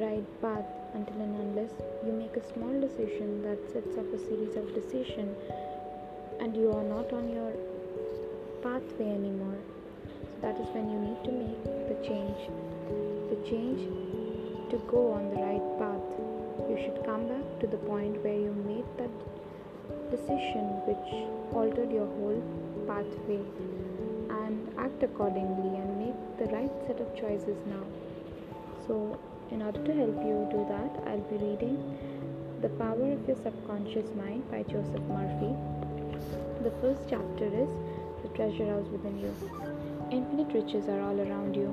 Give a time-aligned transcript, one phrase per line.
[0.00, 1.72] right path until and unless
[2.06, 5.36] you make a small decision that sets up a series of decisions
[6.40, 7.52] and you are not on your
[8.62, 9.58] pathway anymore.
[10.06, 12.38] So that is when you need to make the change.
[13.30, 13.82] The change
[14.70, 16.08] to go on the right path.
[16.70, 19.14] You should come back to the point where you made that
[20.10, 21.08] decision which
[21.52, 22.42] altered your whole
[22.86, 23.42] pathway
[24.42, 27.84] and act accordingly and make the right set of choices now.
[28.86, 29.18] So,
[29.50, 31.78] in order to help you do that, I'll be reading
[32.60, 35.56] The Power of Your Subconscious Mind by Joseph Murphy.
[36.62, 37.70] The first chapter is
[38.22, 39.34] The Treasure House Within You.
[40.10, 41.72] Infinite riches are all around you.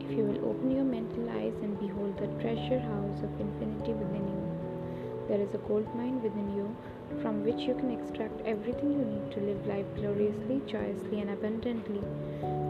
[0.00, 4.26] If you will open your mental eyes and behold the treasure house of infinity within
[4.28, 6.76] you, there is a gold mine within you
[7.22, 12.02] from which you can extract everything you need to live life gloriously, joyously, and abundantly.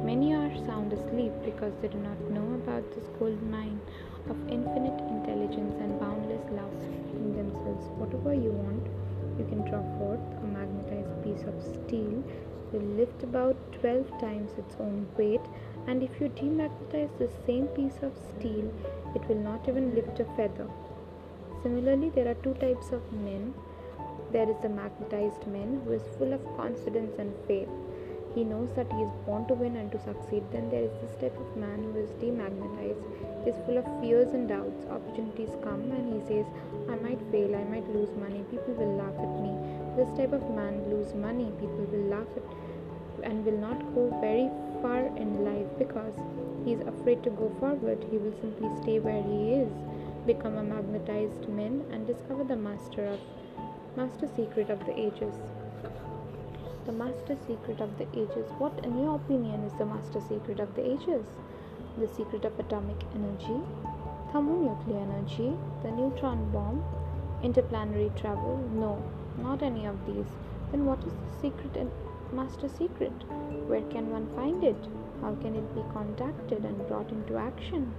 [0.05, 2.50] Many are sound asleep because they do not know
[2.95, 3.81] this gold mine
[4.29, 6.77] of infinite intelligence and boundless love
[7.15, 7.87] in themselves.
[7.99, 8.87] Whatever you want,
[9.39, 12.23] you can draw forth a magnetized piece of steel
[12.73, 15.41] will lift about 12 times its own weight
[15.89, 18.71] and if you demagnetize the same piece of steel
[19.17, 20.69] it will not even lift a feather
[21.65, 23.53] similarly there are two types of men
[24.33, 27.69] there is the magnetized man who is full of confidence and faith.
[28.35, 30.45] He knows that he is born to win and to succeed.
[30.53, 33.05] Then there is this type of man who is demagnetized.
[33.45, 34.87] He is full of fears and doubts.
[34.87, 36.47] Opportunities come and he says,
[36.89, 39.53] I might fail, I might lose money, people will laugh at me.
[39.97, 42.45] This type of man lose money, people will laugh at
[43.25, 44.49] and will not go very
[44.83, 46.15] far in life because
[46.65, 48.05] he is afraid to go forward.
[48.11, 49.73] He will simply stay where he is,
[50.27, 53.21] become a magnetized man and discover the master of
[53.97, 55.35] Master Secret of the Ages.
[56.91, 58.51] The Master Secret of the Ages.
[58.59, 61.25] What, in your opinion, is the Master Secret of the Ages?
[61.97, 63.61] The secret of atomic energy,
[64.33, 66.83] thermonuclear energy, the neutron bomb,
[67.45, 68.59] interplanetary travel?
[68.73, 69.01] No,
[69.39, 70.35] not any of these.
[70.73, 71.93] Then, what is the secret and
[72.33, 73.15] Master Secret?
[73.69, 74.89] Where can one find it?
[75.21, 77.95] How can it be contacted and brought into action?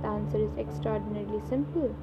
[0.00, 1.94] The answer is extraordinarily simple.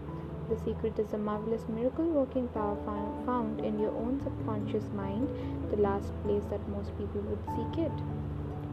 [0.50, 2.76] The secret is a marvelous miracle working power
[3.24, 5.30] found in your own subconscious mind,
[5.70, 7.92] the last place that most people would seek it.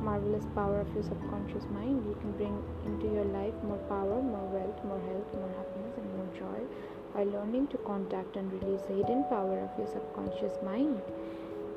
[0.00, 2.06] Marvelous power of your subconscious mind.
[2.06, 2.56] You can bring
[2.86, 6.60] into your life more power, more wealth, more health, more happiness, and more joy
[7.12, 11.02] by learning to contact and release the hidden power of your subconscious mind.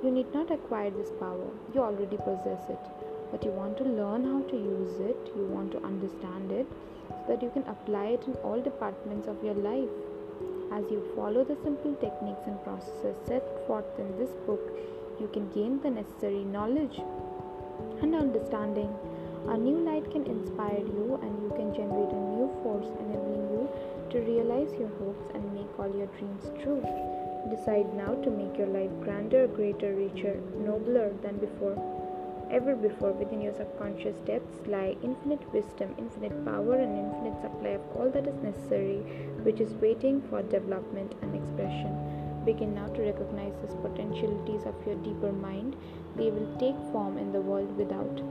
[0.02, 2.80] You need not acquire this power, you already possess it
[3.32, 6.68] but you want to learn how to use it, you want to understand it,
[7.10, 9.90] so that you can apply it in all departments of your life.
[10.72, 14.62] As you follow the simple techniques and processes set forth in this book,
[15.20, 17.02] you can gain the necessary knowledge
[18.02, 18.94] and understanding.
[19.48, 23.70] A new light can inspire you, and you can generate a new force enabling you
[24.12, 26.82] to realize your hopes and make all your dreams true.
[27.50, 31.99] Decide now to make your life grander, greater, richer, nobler than before
[32.52, 37.82] ever before within your subconscious depths lie infinite wisdom, infinite power, and infinite supply of
[37.96, 38.98] all that is necessary,
[39.44, 41.94] which is waiting for development and expression.
[42.46, 45.76] Begin now to recognize these potentialities of your deeper mind.
[46.16, 48.22] They will take form in the world without.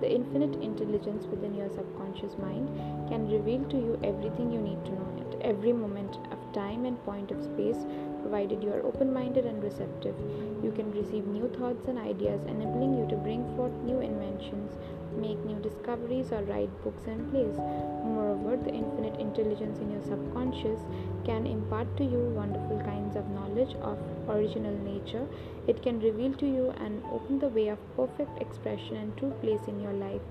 [0.00, 2.68] The infinite intelligence within your subconscious mind
[3.08, 7.02] can reveal to you everything you need to know at every moment of time and
[7.04, 7.84] point of space
[8.22, 10.14] provided you are open minded and receptive.
[10.62, 14.76] You can receive new thoughts and ideas, enabling you to bring forth new inventions,
[15.16, 17.56] make new discoveries, or write books and plays.
[18.04, 20.80] Moreover, the infinite intelligence in your subconscious
[21.24, 25.26] can impart to you wonderful kinds of knowledge of original nature.
[25.66, 29.66] It can reveal to you and open the way of perfect expression and true place
[29.68, 30.22] in your life.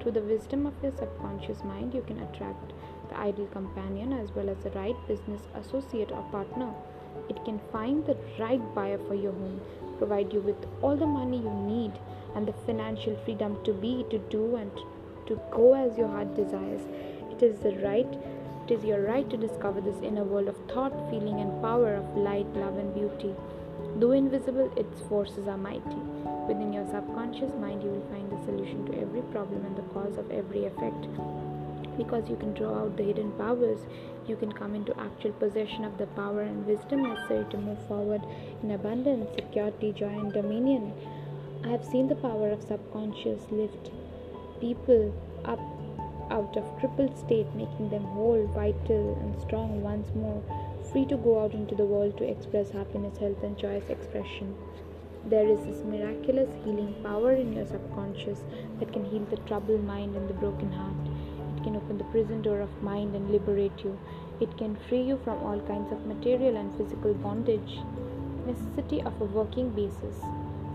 [0.00, 2.72] Through the wisdom of your subconscious mind, you can attract
[3.10, 6.72] the ideal companion as well as the right business associate or partner.
[7.28, 9.60] It can find the right buyer for your home,
[9.98, 11.92] provide you with all the money you need
[12.34, 14.70] and the financial freedom to be, to do, and
[15.26, 16.80] to go as your heart desires.
[17.32, 18.12] It is the right,
[18.66, 22.16] it is your right to discover this inner world of thought, feeling, and power of
[22.16, 23.34] light, love, and beauty.
[23.96, 26.02] Though invisible, its forces are mighty.
[26.46, 30.16] Within your subconscious mind, you will find the solution to every problem and the cause
[30.16, 31.06] of every effect
[31.96, 33.80] because you can draw out the hidden powers,
[34.26, 38.22] you can come into actual possession of the power and wisdom necessary to move forward
[38.62, 40.92] in abundance, security, joy, and dominion.
[41.64, 43.90] I have seen the power of subconscious lift
[44.60, 45.12] people
[45.44, 45.60] up
[46.30, 50.42] out of crippled state, making them whole, vital, and strong once more,
[50.92, 54.54] free to go out into the world to express happiness, health, and joyous expression.
[55.26, 58.44] There is this miraculous healing power in your subconscious
[58.78, 61.09] that can heal the troubled mind and the broken heart
[61.62, 63.98] can open the prison door of mind and liberate you.
[64.40, 67.78] It can free you from all kinds of material and physical bondage.
[68.46, 70.16] Necessity of a working basis.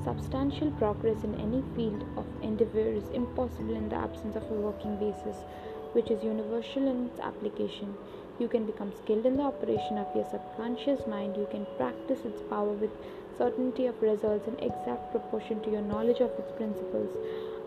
[0.04, 4.98] Substantial progress in any field of endeavor is impossible in the absence of a working
[4.98, 5.38] basis,
[5.94, 7.96] which is universal in its application.
[8.38, 11.38] You can become skilled in the operation of your subconscious mind.
[11.38, 12.92] You can practice its power with
[13.38, 17.16] certainty of results in exact proportion to your knowledge of its principles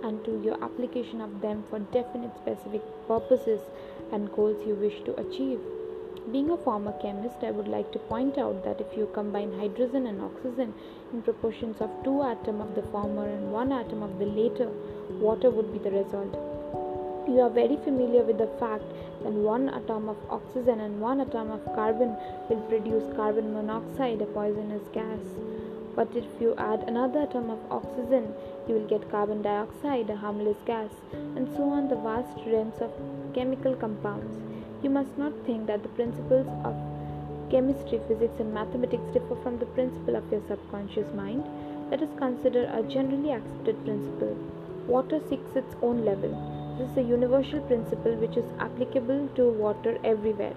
[0.03, 3.61] and to your application of them for definite specific purposes
[4.13, 5.61] and goals you wish to achieve.
[6.33, 10.07] Being a former chemist, I would like to point out that if you combine hydrogen
[10.07, 10.75] and oxygen
[11.13, 14.69] in proportions of two atoms of the former and one atom of the later,
[15.21, 16.35] water would be the result.
[17.27, 18.85] You are very familiar with the fact
[19.23, 22.17] that one atom of oxygen and one atom of carbon
[22.49, 25.21] will produce carbon monoxide, a poisonous gas.
[25.99, 28.33] But if you add another atom of oxygen,
[28.69, 32.93] you will get carbon dioxide, a harmless gas, and so on the vast realms of
[33.35, 34.37] chemical compounds.
[34.81, 36.77] You must not think that the principles of
[37.51, 41.45] chemistry, physics, and mathematics differ from the principle of your subconscious mind.
[41.91, 44.37] Let us consider a generally accepted principle.
[44.87, 46.31] Water seeks its own level.
[46.79, 50.55] This is a universal principle which is applicable to water everywhere.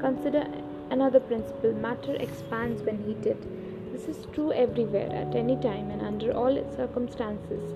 [0.00, 0.46] Consider
[0.90, 3.57] another principle matter expands when heated.
[3.98, 7.74] This is true everywhere, at any time, and under all circumstances.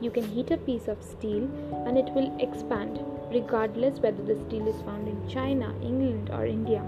[0.00, 1.44] You can heat a piece of steel
[1.84, 6.82] and it will expand, regardless whether the steel is found in China, England, or India.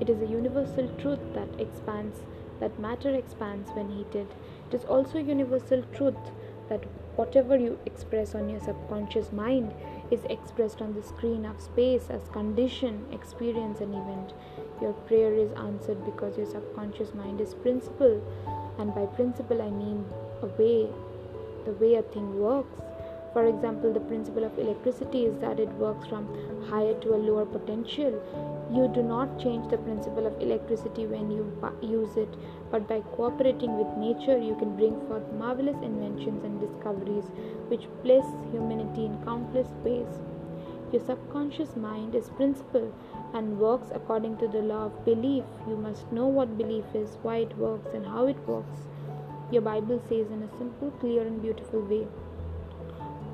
[0.00, 2.18] It is a universal truth that expands,
[2.58, 4.26] that matter expands when heated.
[4.68, 6.32] It is also a universal truth
[6.68, 6.82] that
[7.14, 9.72] whatever you express on your subconscious mind
[10.10, 14.32] is expressed on the screen of space as condition, experience, and event.
[14.80, 18.22] Your prayer is answered because your subconscious mind is principle,
[18.78, 20.04] and by principle, I mean
[20.42, 20.88] a way,
[21.64, 22.87] the way a thing works.
[23.32, 26.26] For example, the principle of electricity is that it works from
[26.68, 28.22] higher to a lower potential.
[28.72, 31.44] You do not change the principle of electricity when you
[31.82, 32.28] use it,
[32.70, 37.24] but by cooperating with nature, you can bring forth marvelous inventions and discoveries
[37.68, 40.22] which bless humanity in countless ways.
[40.90, 42.94] Your subconscious mind is principle
[43.34, 45.44] and works according to the law of belief.
[45.68, 48.86] You must know what belief is, why it works, and how it works.
[49.50, 52.06] Your Bible says in a simple, clear, and beautiful way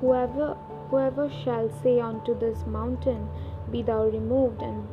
[0.01, 0.57] Whoever,
[0.89, 3.29] whoever shall say unto this mountain,
[3.71, 4.83] Be thou removed, and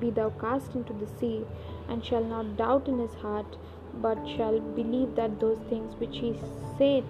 [0.00, 1.44] be thou cast into the sea,
[1.88, 3.56] and shall not doubt in his heart,
[4.02, 6.34] but shall believe that those things which he
[6.76, 7.04] saith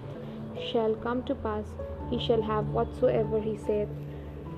[0.71, 1.65] shall come to pass,
[2.09, 3.89] he shall have whatsoever he saith.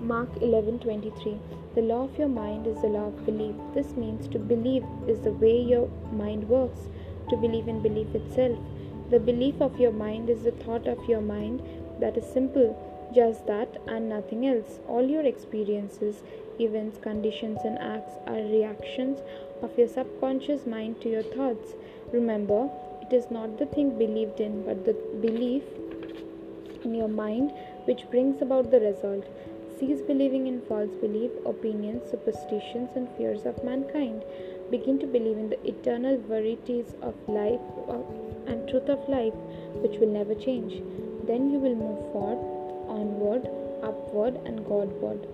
[0.02, 1.40] Mark 11:23
[1.76, 3.56] The law of your mind is the law of belief.
[3.74, 6.90] This means to believe is the way your mind works,
[7.30, 8.60] to believe in belief itself.
[9.12, 11.62] The belief of your mind is the thought of your mind
[12.02, 12.70] that is simple,
[13.16, 14.80] just that and nothing else.
[14.88, 16.24] All your experiences,
[16.60, 19.20] events, conditions, and acts are reactions
[19.62, 21.76] of your subconscious mind to your thoughts.
[22.12, 22.70] Remember,
[23.02, 25.64] it is not the thing believed in, but the belief
[26.84, 27.52] in your mind
[27.86, 29.26] which brings about the result.
[29.80, 34.24] Cease believing in false belief, opinions, superstitions, and fears of mankind.
[34.70, 37.60] Begin to believe in the eternal verities of life
[38.48, 39.34] and truth of life,
[39.82, 40.82] which will never change.
[41.32, 42.40] Then you will move forward,
[42.90, 43.50] onward,
[43.82, 45.30] upward, and Godward.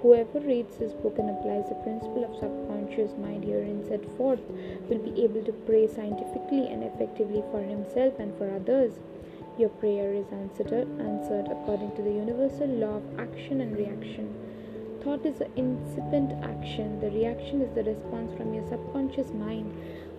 [0.00, 4.40] Whoever reads this book and applies the principle of subconscious mind herein set forth
[4.88, 8.94] will be able to pray scientifically and effectively for himself and for others.
[9.58, 14.32] Your prayer is answered, answered according to the universal law of action and reaction.
[15.04, 19.70] Thought is the incipient action, the reaction is the response from your subconscious mind,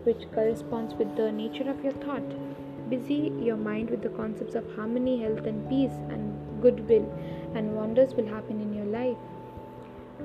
[0.04, 2.47] which corresponds with the nature of your thought.
[2.90, 7.06] Busy your mind with the concepts of harmony, health, and peace, and goodwill,
[7.54, 9.18] and wonders will happen in your life.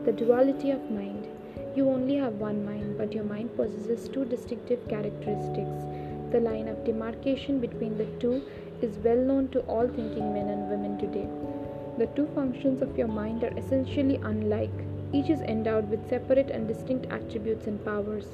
[0.05, 1.27] The duality of mind.
[1.75, 5.85] You only have one mind, but your mind possesses two distinctive characteristics.
[6.31, 8.43] The line of demarcation between the two
[8.81, 11.29] is well known to all thinking men and women today.
[11.99, 14.71] The two functions of your mind are essentially unlike.
[15.13, 18.29] Each is endowed with separate and distinct attributes and powers.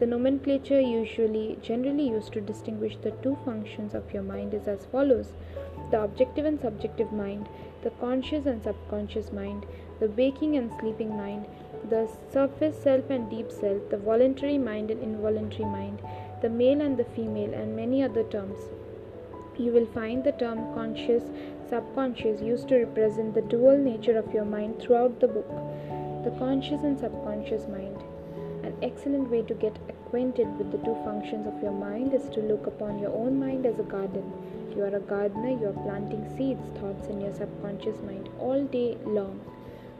[0.00, 4.86] The nomenclature usually generally used to distinguish the two functions of your mind is as
[4.86, 5.34] follows
[5.90, 7.50] the objective and subjective mind,
[7.82, 9.66] the conscious and subconscious mind,
[9.98, 11.44] the waking and sleeping mind,
[11.90, 16.00] the surface self and deep self, the voluntary mind and involuntary mind,
[16.40, 18.58] the male and the female, and many other terms.
[19.58, 21.24] You will find the term conscious,
[21.68, 25.50] subconscious used to represent the dual nature of your mind throughout the book.
[26.24, 28.02] The conscious and subconscious mind.
[28.70, 32.40] An excellent way to get acquainted with the two functions of your mind is to
[32.40, 34.32] look upon your own mind as a garden.
[34.76, 38.96] You are a gardener, you are planting seeds, thoughts in your subconscious mind all day
[39.04, 39.40] long.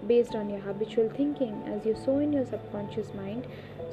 [0.06, 1.62] based on your habitual thinking.
[1.66, 3.46] As you sow in your subconscious mind,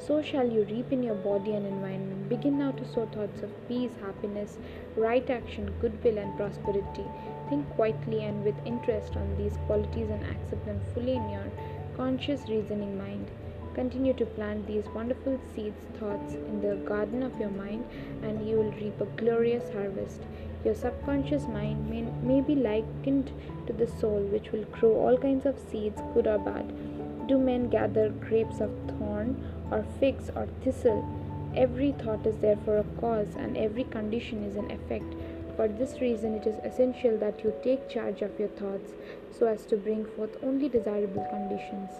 [0.06, 2.28] so shall you reap in your body and environment.
[2.28, 4.58] Begin now to sow thoughts of peace, happiness,
[4.96, 7.04] right action, goodwill, and prosperity.
[7.48, 11.50] Think quietly and with interest on these qualities and accept them fully in your
[11.96, 13.28] conscious reasoning mind.
[13.78, 17.84] Continue to plant these wonderful seeds, thoughts in the garden of your mind,
[18.24, 20.20] and you will reap a glorious harvest.
[20.64, 23.30] Your subconscious mind may, may be likened
[23.68, 26.66] to the soul, which will grow all kinds of seeds, good or bad.
[27.28, 31.06] Do men gather grapes of thorn, or figs, or thistle?
[31.54, 35.14] Every thought is there for a cause, and every condition is an effect.
[35.54, 38.94] For this reason, it is essential that you take charge of your thoughts
[39.30, 41.90] so as to bring forth only desirable conditions.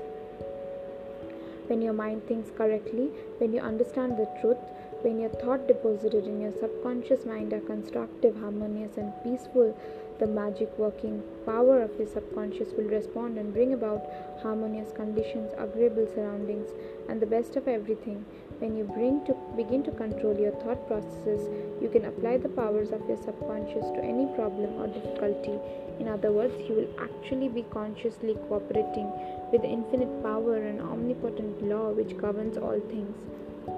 [1.68, 4.56] When your mind thinks correctly, when you understand the truth,
[5.02, 9.78] when your thought deposited in your subconscious mind are constructive, harmonious, and peaceful,
[10.18, 14.02] the magic working power of your subconscious will respond and bring about
[14.42, 16.70] harmonious conditions, agreeable surroundings,
[17.08, 18.24] and the best of everything.
[18.58, 18.84] When you
[19.26, 21.48] to begin to control your thought processes,
[21.80, 25.60] you can apply the powers of your subconscious to any problem or difficulty.
[26.00, 29.12] In other words, you will actually be consciously cooperating
[29.52, 33.16] with the infinite power and omnipotent law which governs all things.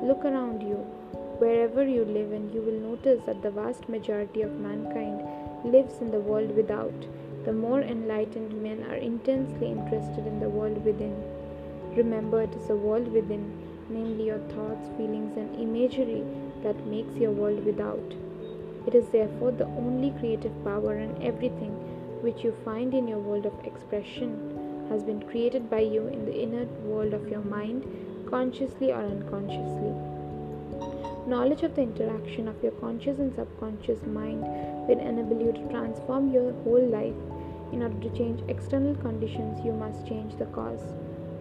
[0.03, 0.77] Look around you,
[1.45, 5.23] wherever you live, and you will notice that the vast majority of mankind
[5.63, 7.07] lives in the world without.
[7.45, 11.23] The more enlightened men are intensely interested in the world within.
[11.95, 16.25] Remember, it is a world within, namely your thoughts, feelings, and imagery,
[16.63, 18.15] that makes your world without.
[18.87, 21.73] It is therefore the only creative power in everything
[22.23, 26.43] which you find in your world of expression has been created by you in the
[26.43, 27.85] inner world of your mind,
[28.29, 29.95] consciously or unconsciously.
[31.27, 34.43] Knowledge of the interaction of your conscious and subconscious mind
[34.89, 37.15] will enable you to transform your whole life.
[37.73, 40.83] In order to change external conditions, you must change the cause.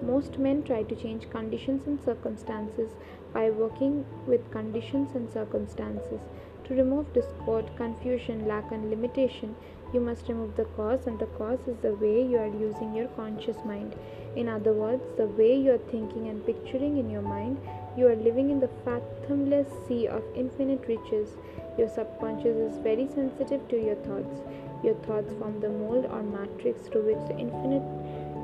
[0.02, 2.92] Most men try to change conditions and circumstances
[3.34, 6.22] by working with conditions and circumstances.
[6.66, 9.56] To remove discord, confusion, lack, and limitation,
[9.94, 13.08] you must remove the cause, and the cause is the way you are using your
[13.10, 13.96] conscious mind.
[14.36, 17.58] In other words, the way you are thinking and picturing in your mind,
[17.98, 21.30] you are living in the fathomless sea of infinite riches.
[21.78, 24.42] Your subconscious is very sensitive to your thoughts.
[24.84, 27.84] Your thoughts form the mold or matrix through which the infinite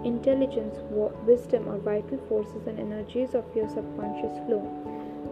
[0.06, 0.78] intelligence,
[1.26, 4.62] wisdom, or vital forces and energies of your subconscious flow.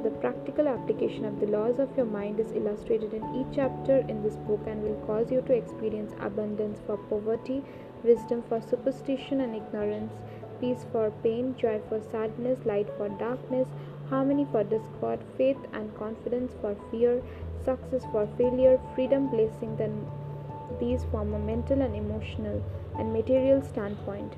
[0.03, 4.21] The practical application of the laws of your mind is illustrated in each chapter in
[4.23, 7.63] this book and will cause you to experience abundance for poverty,
[8.03, 10.11] wisdom for superstition and ignorance,
[10.59, 13.67] peace for pain, joy for sadness, light for darkness,
[14.09, 17.21] harmony for discord, faith and confidence for fear,
[17.63, 20.05] success for failure, freedom, blessing, then
[20.79, 22.63] these from a mental and emotional
[22.97, 24.33] and material standpoint.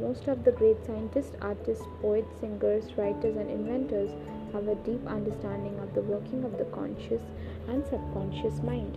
[0.00, 4.10] Most of the great scientists, artists, poets, singers, writers, and inventors
[4.52, 7.22] have a deep understanding of the working of the conscious
[7.66, 8.96] and subconscious mind.